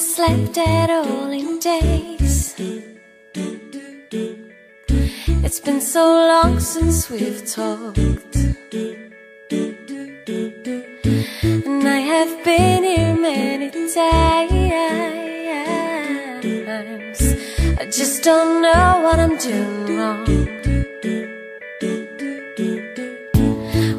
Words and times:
slept 0.00 0.56
at 0.58 0.90
all 0.90 1.30
in 1.30 1.58
days. 1.58 2.54
It's 5.44 5.60
been 5.60 5.80
so 5.80 6.04
long 6.04 6.60
since 6.60 7.10
we've 7.10 7.44
talked. 7.44 8.36
And 11.42 11.88
I 11.88 12.00
have 12.12 12.44
been 12.44 12.84
here 12.84 13.16
many 13.16 13.70
times. 13.70 13.96
I 17.80 17.84
just 17.90 18.22
don't 18.22 18.62
know 18.62 19.00
what 19.04 19.18
I'm 19.18 19.36
doing 19.36 19.96
wrong. 19.96 20.26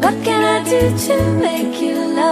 What 0.00 0.14
can 0.24 0.42
I 0.56 0.62
do 0.68 0.96
to 1.06 1.16
make 1.38 1.80
you 1.80 1.96
love 2.14 2.29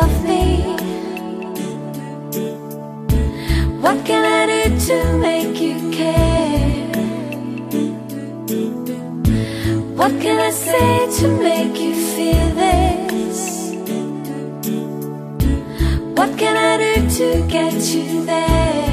What 10.08 10.22
can 10.22 10.40
I 10.40 10.50
say 10.50 11.20
to 11.20 11.28
make 11.28 11.78
you 11.78 11.94
feel 11.94 12.48
this? 12.54 13.74
What 16.16 16.38
can 16.38 16.56
I 16.56 16.78
do 16.78 17.10
to 17.18 17.46
get 17.46 17.74
you 17.92 18.24
there? 18.24 18.87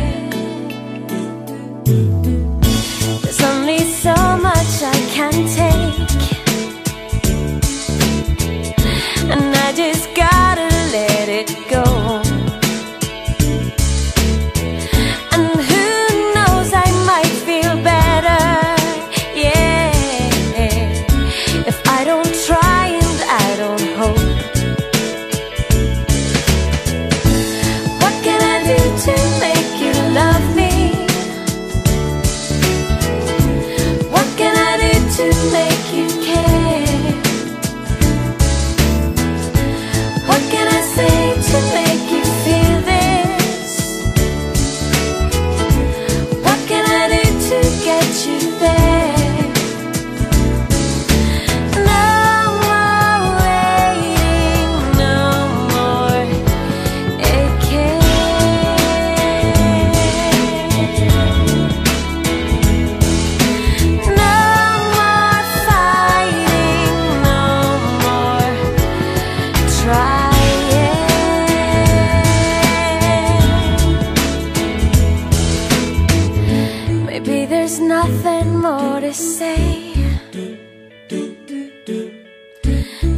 Maybe 77.35 77.47
there's 77.47 77.81
nothing 77.81 78.59
more 78.59 79.01
to 79.01 79.13
say. 79.13 79.93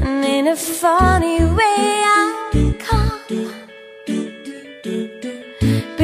And 0.06 0.26
in 0.26 0.48
a 0.48 0.56
funny 0.56 1.46
way, 1.46 2.04
I'm 2.16 2.74
calm. 2.80 3.12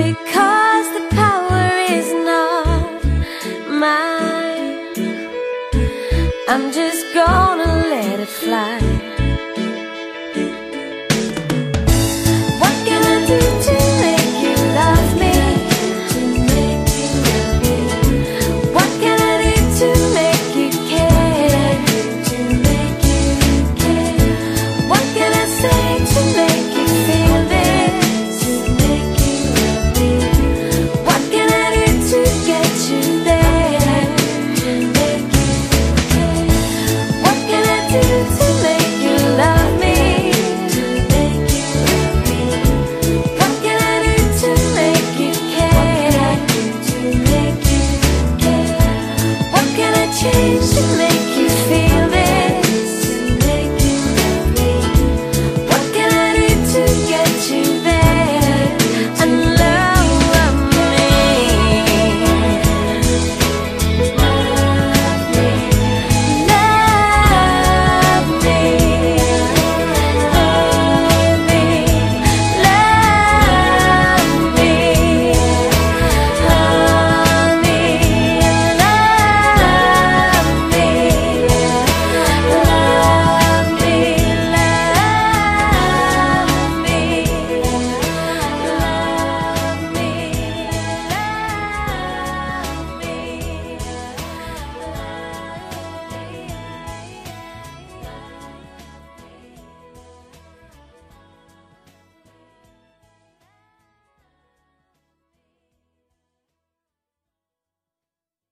Because 0.01 0.87
the 0.97 1.05
power 1.09 1.65
is 1.97 2.09
not 2.29 3.03
mine. 3.67 4.93
I'm 6.47 6.71
just 6.71 7.03
gonna 7.15 7.73
let 7.95 8.19
it 8.19 8.29
fly. 8.29 9.12